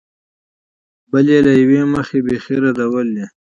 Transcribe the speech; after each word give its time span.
بل 1.11 1.25
یې 1.33 1.39
له 1.45 1.53
یوې 1.61 1.81
مخې 1.93 2.17
بېخي 2.25 2.55
ردول 2.63 3.07
دي. 3.15 3.25